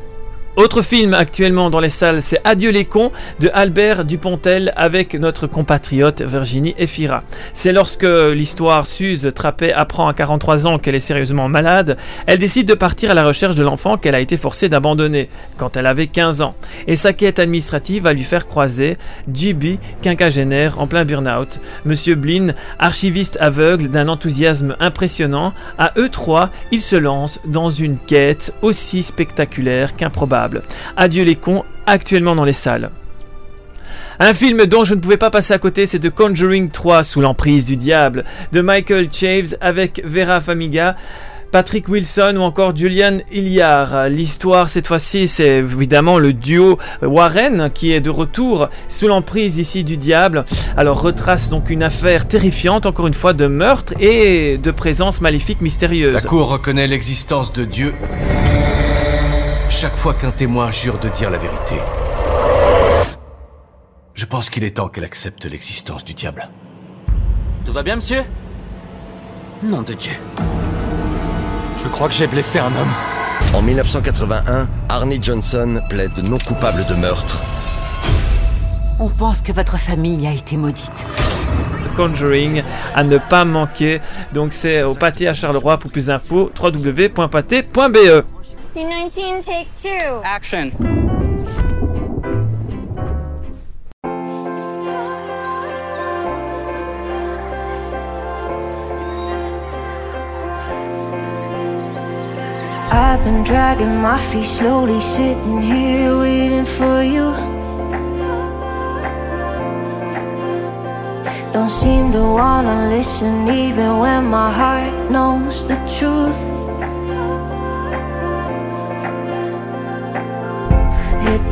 Autre 0.61 0.83
film 0.83 1.15
actuellement 1.15 1.71
dans 1.71 1.81
les 1.81 1.89
salles, 1.89 2.21
c'est 2.21 2.39
Adieu 2.45 2.71
les 2.71 2.85
cons 2.85 3.13
de 3.41 3.49
Albert 3.55 4.05
Dupontel 4.05 4.75
avec 4.77 5.15
notre 5.15 5.47
compatriote 5.47 6.21
Virginie 6.21 6.75
Efira. 6.77 7.23
C'est 7.55 7.73
lorsque 7.73 8.03
l'histoire 8.05 8.87
Suze 8.87 9.33
Trappet 9.35 9.73
apprend 9.73 10.07
à 10.07 10.13
43 10.13 10.67
ans 10.67 10.79
qu'elle 10.79 10.97
est 10.97 11.01
sérieusement 11.01 11.49
malade, 11.49 11.97
elle 12.27 12.37
décide 12.37 12.69
de 12.69 12.75
partir 12.75 13.11
à 13.11 13.15
la 13.15 13.25
recherche 13.25 13.55
de 13.55 13.63
l'enfant 13.63 13.97
qu'elle 13.97 14.15
a 14.15 14.21
été 14.21 14.37
forcée 14.37 14.69
d'abandonner 14.69 15.31
quand 15.57 15.79
elle 15.79 15.87
avait 15.87 16.09
15 16.09 16.43
ans. 16.43 16.55
Et 16.87 16.95
sa 16.95 17.15
quête 17.15 17.39
administrative 17.39 18.03
va 18.03 18.13
lui 18.13 18.25
faire 18.25 18.47
croiser 18.47 18.99
JB, 19.33 19.79
quinquagénaire 20.03 20.79
en 20.79 20.87
plein 20.87 21.07
burn-out, 21.07 21.59
Monsieur 21.87 22.17
Blin, 22.17 22.53
archiviste 22.79 23.39
aveugle 23.41 23.89
d'un 23.89 24.09
enthousiasme 24.09 24.77
impressionnant. 24.79 25.55
À 25.79 25.93
eux 25.97 26.11
trois, 26.11 26.51
ils 26.71 26.83
se 26.83 26.97
lancent 26.97 27.41
dans 27.47 27.71
une 27.71 27.97
quête 27.97 28.53
aussi 28.61 29.03
spectaculaire 29.03 29.95
qu'improbable. 29.95 30.50
Adieu 30.97 31.25
les 31.25 31.37
cons, 31.37 31.65
actuellement 31.87 32.35
dans 32.35 32.45
les 32.45 32.53
salles. 32.53 32.91
Un 34.19 34.35
film 34.35 34.67
dont 34.67 34.85
je 34.85 34.95
ne 34.95 35.01
pouvais 35.01 35.17
pas 35.17 35.31
passer 35.31 35.55
à 35.55 35.59
côté, 35.59 35.87
c'est 35.87 35.99
The 35.99 36.11
Conjuring 36.11 36.71
3 36.71 37.05
sous 37.05 37.21
l'emprise 37.23 37.65
du 37.65 37.77
diable 37.77 38.25
de 38.53 38.61
Michael 38.61 39.09
Chaves 39.11 39.57
avec 39.61 40.03
Vera 40.05 40.41
Famiga. 40.41 40.97
Patrick 41.51 41.89
Wilson 41.89 42.35
ou 42.37 42.43
encore 42.43 42.77
Julian 42.77 43.19
Hilliard. 43.33 44.09
L'histoire 44.09 44.69
cette 44.69 44.87
fois-ci 44.87 45.27
c'est 45.27 45.59
évidemment 45.59 46.19
le 46.19 46.33
duo 46.33 46.79
Warren 47.03 47.71
qui 47.75 47.93
est 47.93 48.01
de 48.01 48.11
retour 48.11 48.69
sous 48.89 49.09
l'emprise 49.09 49.59
ici 49.59 49.83
du 49.83 49.97
diable. 49.97 50.45
Alors 50.77 51.03
retrace 51.03 51.49
donc 51.49 51.71
une 51.71 51.83
affaire 51.83 52.29
terrifiante 52.29 52.87
encore 52.87 53.09
une 53.09 53.15
fois 53.15 53.33
de 53.33 53.47
meurtre 53.47 53.95
et 53.99 54.59
de 54.59 54.71
présence 54.71 55.21
maléfique 55.21 55.61
mystérieuse. 55.61 56.15
La 56.15 56.21
Cour 56.21 56.51
reconnaît 56.51 56.87
l'existence 56.87 57.53
de 57.53 57.65
Dieu 57.65 57.95
chaque 59.71 59.97
fois 59.97 60.15
qu'un 60.15 60.33
témoin 60.33 60.71
jure 60.71 60.99
de 60.99 61.09
dire 61.09 61.31
la 61.31 61.39
vérité. 61.39 61.77
Je 64.15 64.27
pense 64.27 64.51
qu'il 64.51 64.65
est 64.65 64.77
temps 64.77 64.89
qu'elle 64.89 65.05
accepte 65.05 65.45
l'existence 65.47 66.05
du 66.05 66.13
diable. 66.13 66.49
Tout 67.65 67.73
va 67.73 67.83
bien, 67.83 67.97
monsieur? 67.97 68.25
Nom 69.63 69.83
de 69.83 69.95
Dieu. 69.95 70.13
Je 71.83 71.89
crois 71.89 72.09
que 72.09 72.15
j'ai 72.15 72.27
blessé 72.27 72.59
un 72.59 72.67
homme. 72.67 72.93
En 73.55 73.63
1981, 73.63 74.69
Arnie 74.89 75.23
Johnson 75.23 75.81
plaide 75.89 76.19
non 76.29 76.39
coupable 76.47 76.85
de 76.87 76.95
meurtre. 76.95 77.43
On 78.99 79.09
pense 79.09 79.41
que 79.41 79.53
votre 79.53 79.79
famille 79.79 80.27
a 80.27 80.33
été 80.33 80.57
maudite. 80.57 81.07
Conjuring 81.97 82.63
à 82.95 83.03
ne 83.03 83.19
pas 83.19 83.45
manquer. 83.45 84.01
Donc 84.35 84.53
c'est 84.53 84.83
au 84.83 84.95
pâté 84.95 85.29
à 85.29 85.33
Charleroi 85.33 85.79
pour 85.79 85.91
plus 85.91 86.07
d'infos 86.07 86.51
www.pâté.be. 86.61 88.25
Scene 88.73 88.89
19, 88.89 89.43
take 89.43 89.75
two. 89.75 90.21
Action. 90.23 90.71
I've 102.93 103.25
been 103.25 103.43
dragging 103.43 103.97
my 103.97 104.21
feet 104.21 104.45
slowly, 104.45 105.01
sitting 105.01 105.63
here 105.63 106.17
waiting 106.17 106.65
for 106.65 107.03
you. 107.03 107.35
Don't 111.53 111.69
seem 111.69 112.13
to 112.13 112.23
wanna 112.23 112.89
listen, 112.89 113.49
even 113.49 113.99
when 113.99 114.27
my 114.27 114.53
heart 114.53 115.11
knows 115.11 115.67
the 115.67 115.75
truth. 115.99 116.60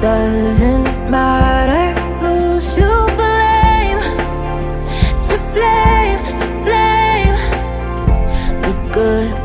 doesn't 0.01 1.11
matter 1.11 2.01
who's 2.21 2.75
to 2.77 2.87
blame. 3.19 4.01
To 5.27 5.37
blame, 5.55 6.23
to 6.41 6.49
blame. 6.65 7.37
The 8.63 8.73
good 8.93 9.38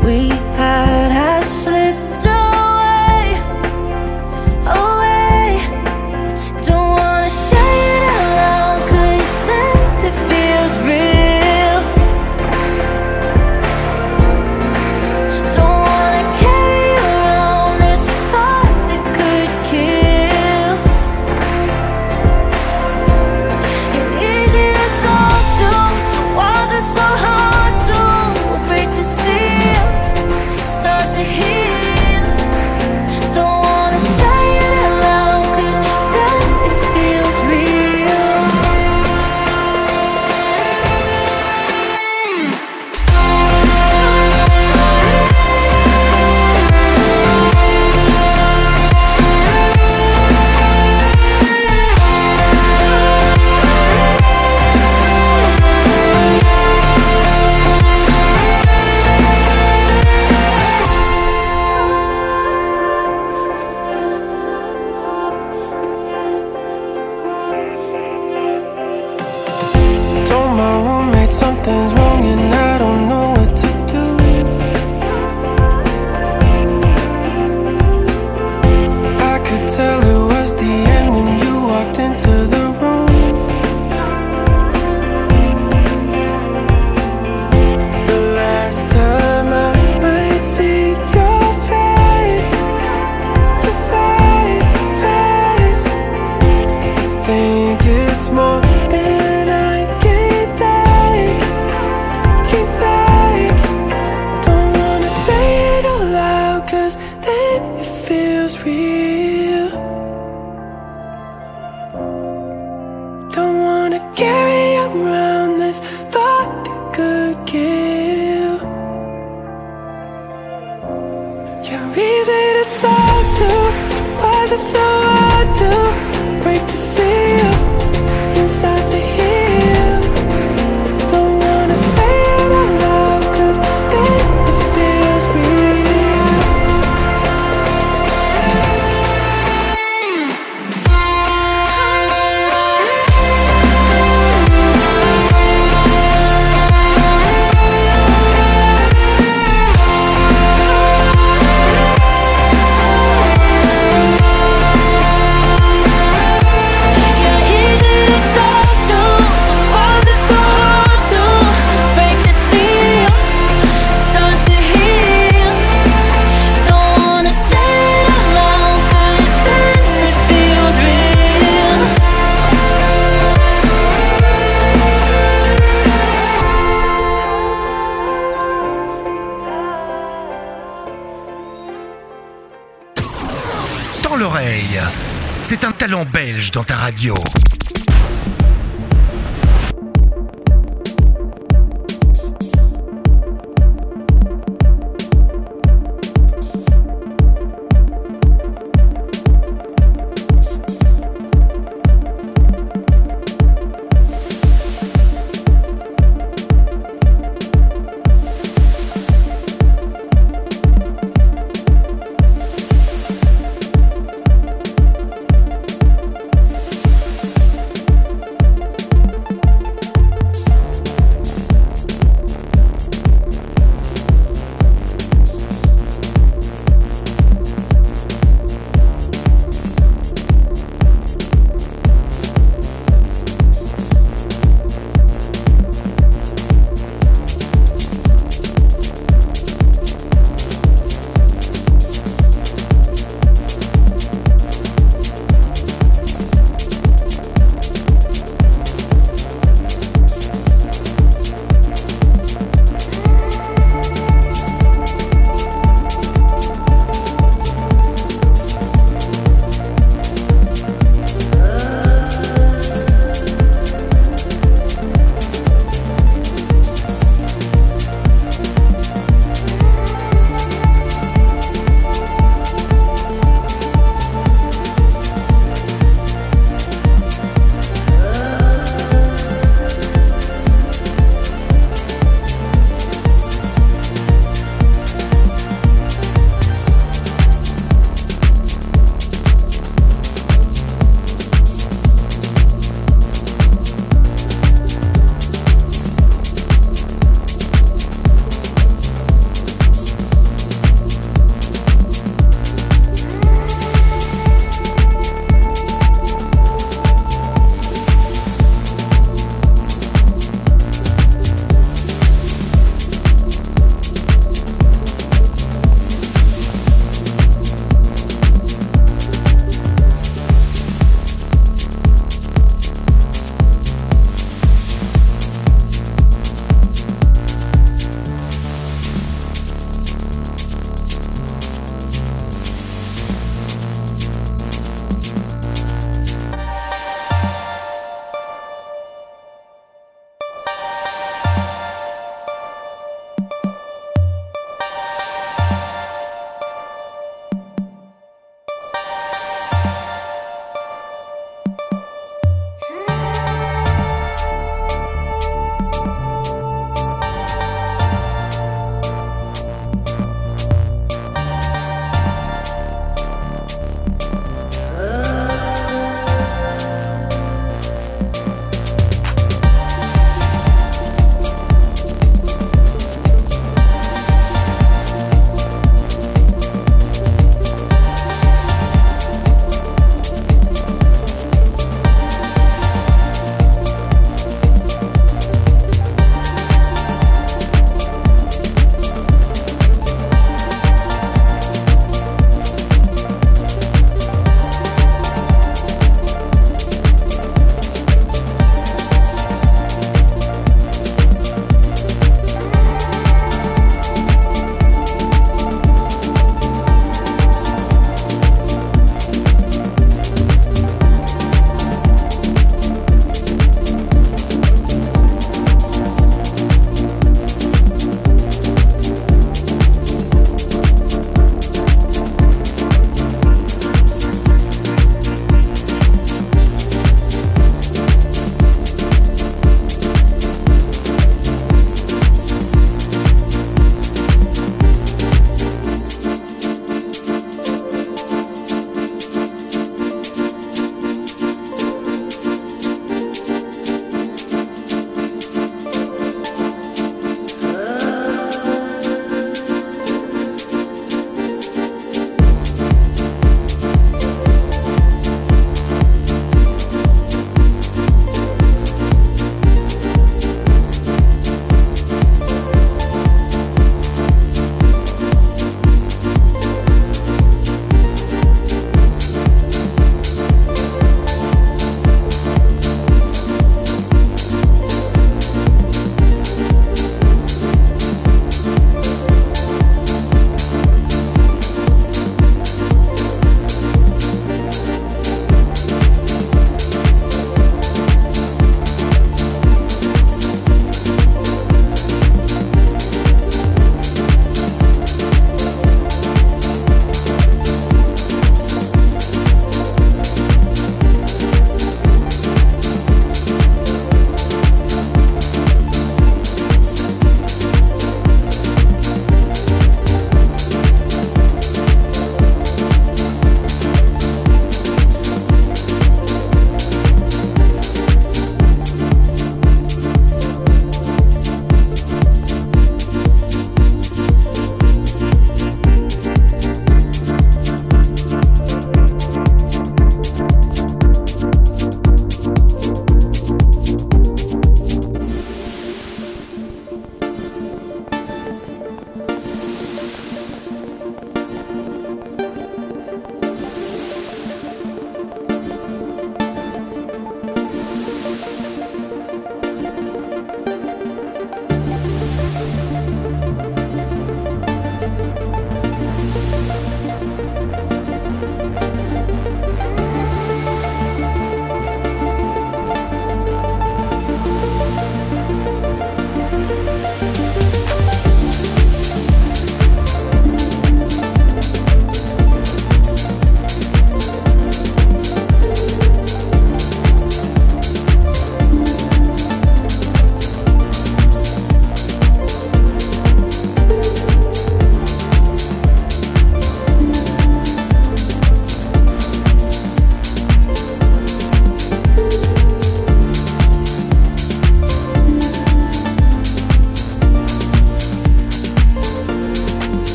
Radio. 186.84 187.33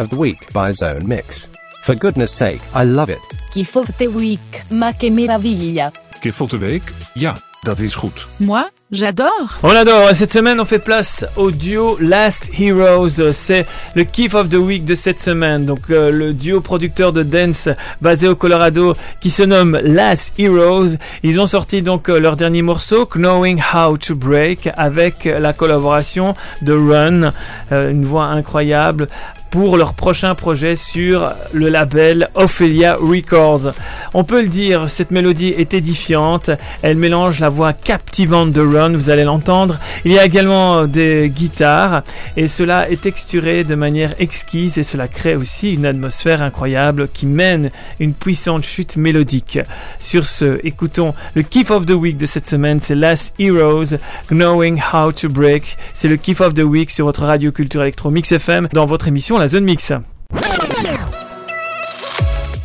Of 0.00 0.08
the 0.08 0.16
Week 0.16 0.52
by 0.52 0.72
Zone 0.72 1.06
Mix. 1.06 1.48
For 1.82 1.94
goodness 1.94 2.32
sake, 2.32 2.60
I 2.74 2.84
love 2.84 3.10
it. 3.10 3.20
The 3.52 4.06
Week, 4.06 4.64
ma 4.70 4.92
che 4.92 5.10
meraviglia. 5.10 5.92
The 6.20 6.58
Week? 6.58 6.82
Ja, 7.14 7.36
dat 7.62 7.78
is 7.78 7.94
goed. 7.94 8.26
Moi, 8.38 8.70
j'adore. 8.90 9.58
On 9.62 9.76
adore. 9.76 10.14
Cette 10.14 10.32
semaine, 10.32 10.60
on 10.60 10.64
fait 10.64 10.78
place 10.78 11.24
au 11.36 11.50
duo 11.50 11.96
Last 12.00 12.50
Heroes. 12.58 13.32
C'est 13.32 13.66
le 13.94 14.04
kiff 14.04 14.34
of 14.34 14.48
the 14.48 14.54
week 14.54 14.84
de 14.84 14.94
cette 14.94 15.20
semaine. 15.20 15.64
Donc, 15.66 15.90
euh, 15.90 16.10
le 16.10 16.32
duo 16.32 16.60
producteur 16.60 17.12
de 17.12 17.22
dance 17.22 17.68
basé 18.00 18.28
au 18.28 18.36
Colorado 18.36 18.94
qui 19.20 19.30
se 19.30 19.42
nomme 19.42 19.78
Last 19.82 20.34
Heroes. 20.38 20.96
Ils 21.22 21.40
ont 21.40 21.46
sorti 21.46 21.82
donc 21.82 22.08
euh, 22.08 22.18
leur 22.18 22.36
dernier 22.36 22.62
morceau, 22.62 23.06
Knowing 23.06 23.60
How 23.74 23.96
to 23.98 24.14
Break, 24.14 24.68
avec 24.76 25.24
la 25.24 25.52
collaboration 25.52 26.34
de 26.62 26.72
Run, 26.72 27.32
euh, 27.72 27.90
une 27.90 28.04
voix 28.04 28.26
incroyable 28.26 29.08
pour 29.50 29.76
leur 29.76 29.94
prochain 29.94 30.34
projet 30.34 30.76
sur 30.76 31.32
le 31.52 31.68
label 31.68 32.28
Ophelia 32.34 32.96
Records. 33.00 33.72
On 34.14 34.24
peut 34.24 34.42
le 34.42 34.48
dire, 34.48 34.88
cette 34.88 35.10
mélodie 35.10 35.48
est 35.48 35.74
édifiante. 35.74 36.50
Elle 36.82 36.96
mélange 36.96 37.40
la 37.40 37.48
voix 37.48 37.72
captivante 37.72 38.52
de 38.52 38.60
Run, 38.60 38.92
vous 38.92 39.10
allez 39.10 39.24
l'entendre. 39.24 39.78
Il 40.04 40.12
y 40.12 40.18
a 40.18 40.24
également 40.24 40.86
des 40.86 41.28
guitares 41.34 42.02
et 42.36 42.48
cela 42.48 42.88
est 42.90 43.00
texturé 43.00 43.64
de 43.64 43.74
manière 43.74 44.14
exquise 44.20 44.78
et 44.78 44.82
cela 44.82 45.08
crée 45.08 45.34
aussi 45.34 45.74
une 45.74 45.86
atmosphère 45.86 46.42
incroyable 46.42 47.08
qui 47.12 47.26
mène 47.26 47.70
une 47.98 48.14
puissante 48.14 48.64
chute 48.64 48.96
mélodique. 48.96 49.58
Sur 49.98 50.26
ce, 50.26 50.64
écoutons 50.64 51.14
le 51.34 51.42
kiff 51.42 51.70
of 51.70 51.86
the 51.86 51.90
week 51.90 52.16
de 52.16 52.26
cette 52.26 52.46
semaine, 52.46 52.78
c'est 52.80 52.94
Last 52.94 53.34
Heroes, 53.38 53.96
Knowing 54.28 54.80
How 54.92 55.12
to 55.12 55.28
Break. 55.28 55.76
C'est 55.94 56.08
le 56.08 56.16
kiff 56.16 56.40
of 56.40 56.54
the 56.54 56.60
week 56.60 56.90
sur 56.90 57.06
votre 57.06 57.24
radio 57.24 57.50
culture 57.50 57.82
électro 57.82 58.10
Mix 58.10 58.30
FM 58.32 58.68
dans 58.72 58.86
votre 58.86 59.08
émission 59.08 59.39
La 59.40 59.48
Zone 59.48 59.64
Mix. 59.64 59.90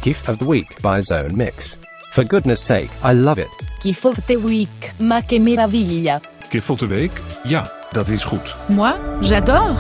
Gift 0.02 0.28
of 0.28 0.38
the 0.40 0.46
Week 0.46 0.82
by 0.82 1.02
Zone 1.02 1.34
Mix. 1.34 1.78
For 2.12 2.26
goodness 2.26 2.60
sake, 2.60 2.90
I 3.02 3.14
love 3.14 3.40
it. 3.40 3.48
Gift 3.82 4.04
of 4.04 4.20
the 4.26 4.36
Week, 4.36 4.92
ma 5.00 5.22
che 5.22 5.40
meraviglia. 5.40 6.20
Gift 6.50 6.70
of 6.70 6.80
the 6.80 6.88
Week? 6.88 7.12
Ja, 7.46 7.72
dat 7.94 8.10
is 8.10 8.24
goed. 8.24 8.56
Moi, 8.68 8.94
j'adore. 9.22 9.78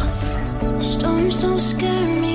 Storms 0.79 1.41
don't 1.41 1.59
scare 1.59 2.07
me, 2.21 2.34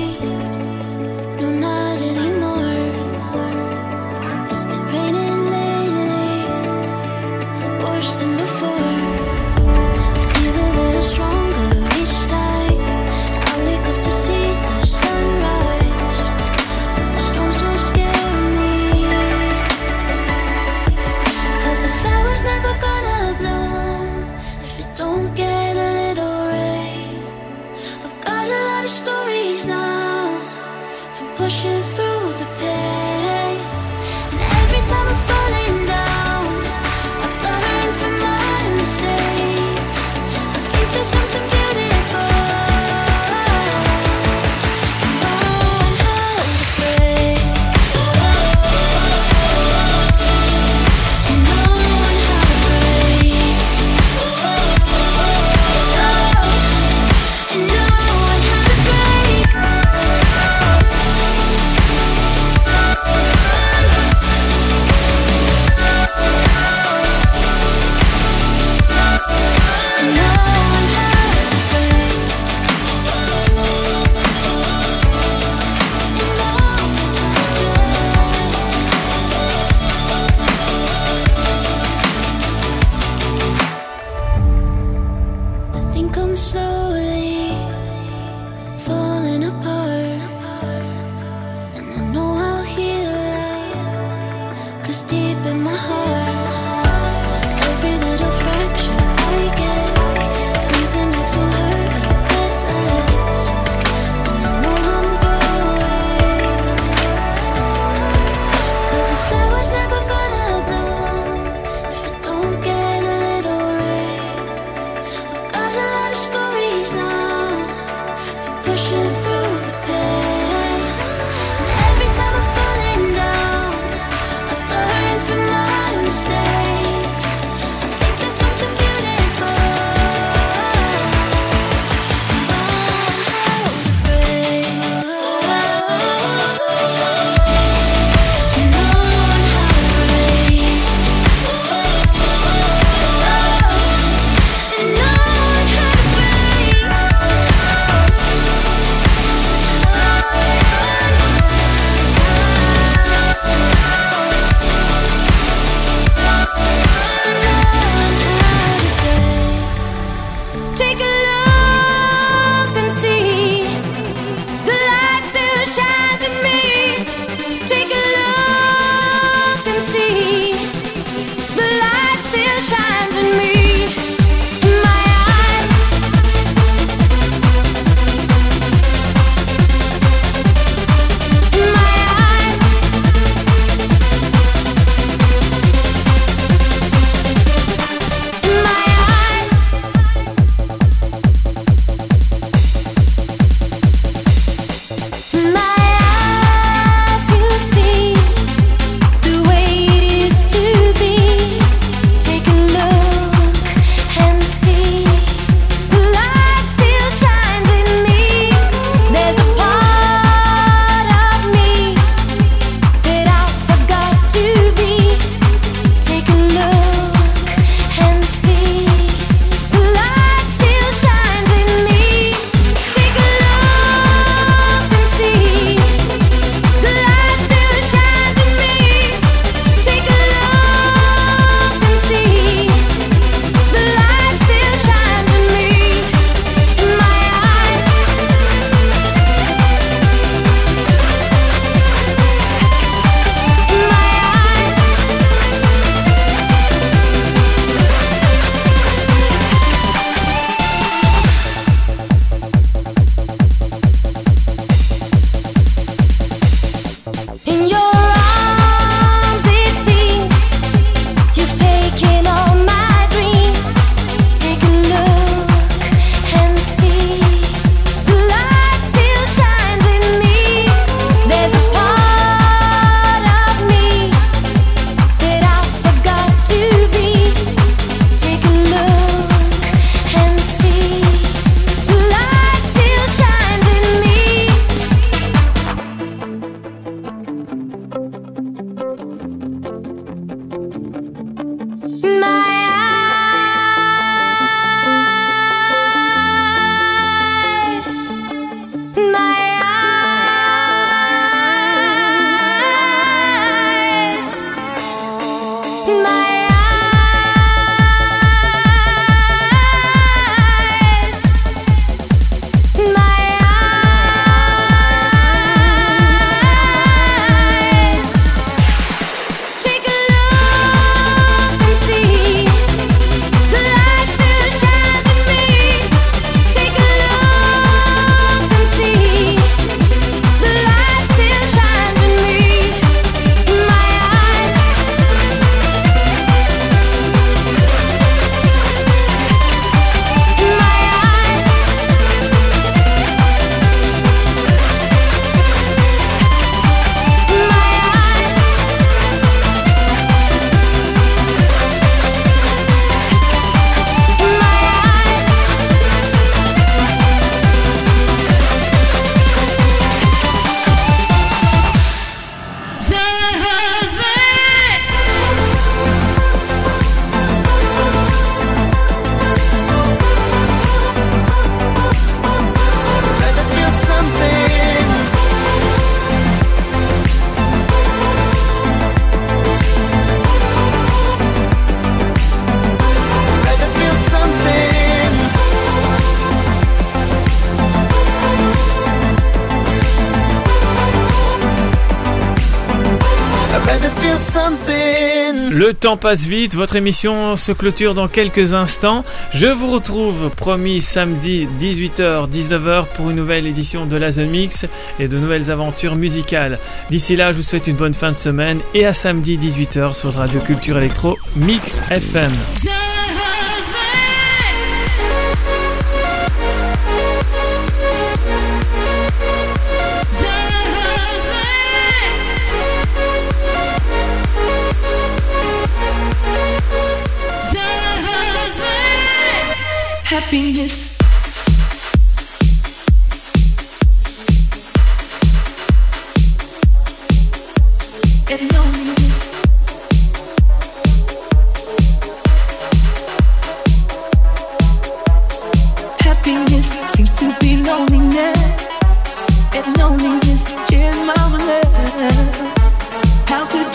temps 395.81 395.97
passe 395.97 396.27
vite, 396.27 396.53
votre 396.53 396.75
émission 396.75 397.35
se 397.35 397.51
clôture 397.51 397.95
dans 397.95 398.07
quelques 398.07 398.53
instants. 398.53 399.03
Je 399.33 399.47
vous 399.47 399.71
retrouve 399.71 400.29
promis 400.29 400.79
samedi 400.79 401.47
18h 401.59 402.29
19h 402.29 402.85
pour 402.95 403.09
une 403.09 403.15
nouvelle 403.15 403.47
édition 403.47 403.87
de 403.87 403.97
la 403.97 404.11
Zone 404.11 404.29
Mix 404.29 404.67
et 404.99 405.07
de 405.07 405.17
nouvelles 405.17 405.49
aventures 405.49 405.95
musicales. 405.95 406.59
D'ici 406.91 407.15
là, 407.15 407.31
je 407.31 407.37
vous 407.37 407.43
souhaite 407.43 407.65
une 407.65 407.77
bonne 407.77 407.95
fin 407.95 408.11
de 408.11 408.17
semaine 408.17 408.59
et 408.75 408.85
à 408.85 408.93
samedi 408.93 409.39
18h 409.39 409.95
sur 409.95 410.13
Radio 410.13 410.39
Culture 410.41 410.77
Electro 410.77 411.17
Mix 411.35 411.81
FM. 411.89 412.31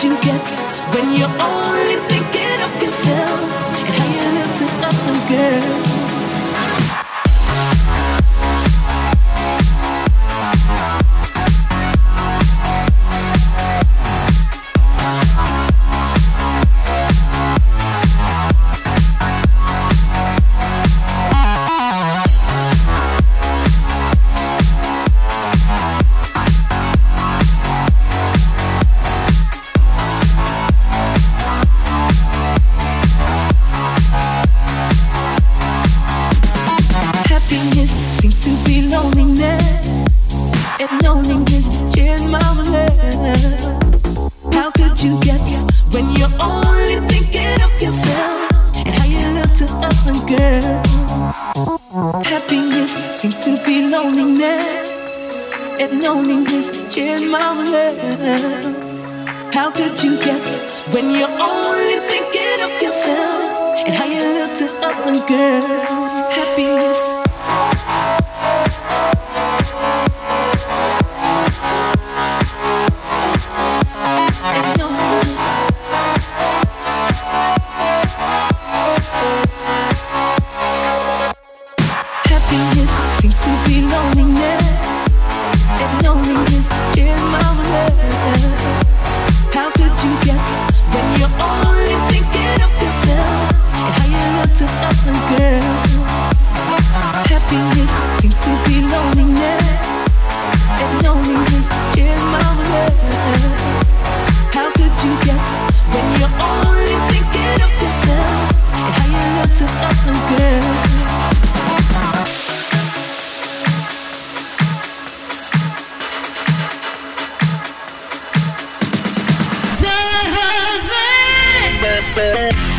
When 0.04 1.16
you're 1.16 1.28
only 1.40 1.96
thinking 2.08 2.60
of 2.60 2.82
yourself 2.82 3.40
and 3.78 3.88
how 3.96 4.06
you 4.12 4.26
look 4.36 4.52
to 4.58 4.66
other 4.86 5.28
girls? 5.28 5.85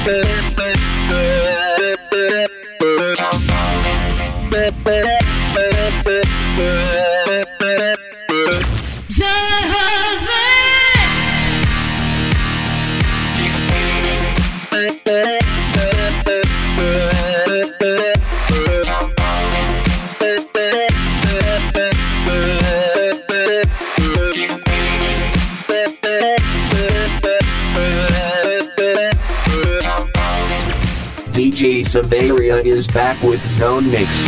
DJ 0.07 0.46
is 32.69 32.87
back 32.87 33.21
with 33.23 33.47
Zone 33.47 33.89
Mix. 33.89 34.27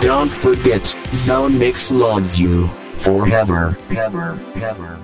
Don't 0.00 0.30
forget, 0.30 0.94
Zone 1.14 1.58
Mix 1.58 1.90
loves 1.90 2.38
you. 2.40 2.68
Forever, 3.00 3.78
ever, 3.88 4.38
ever. 4.56 4.98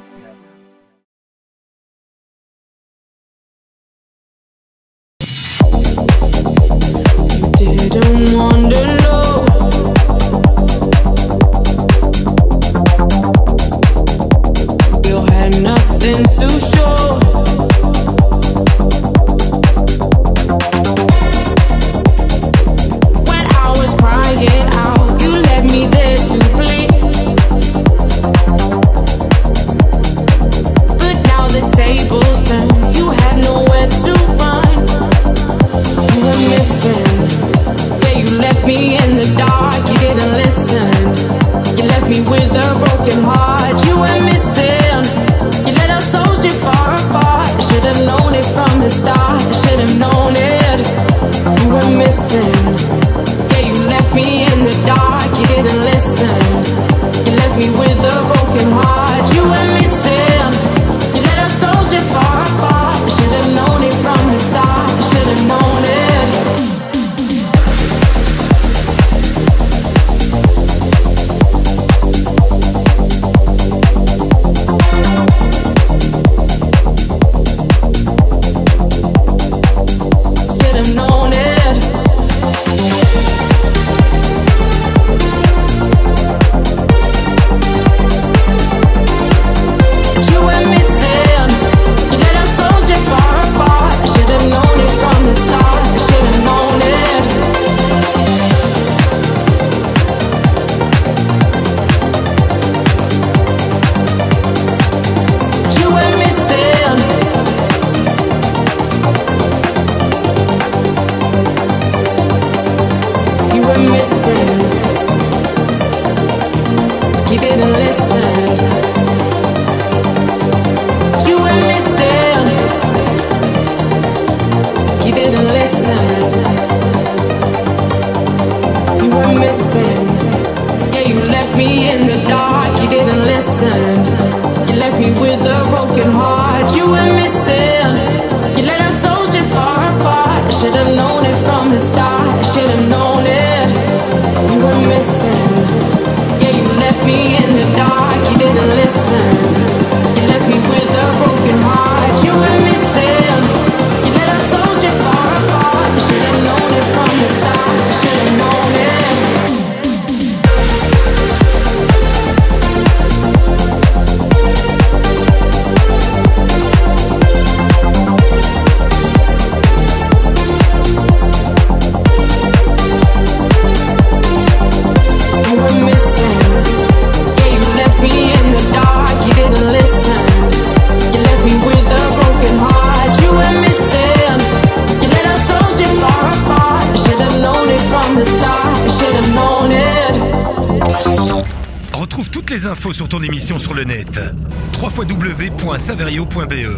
www.saverio.be 195.87 196.76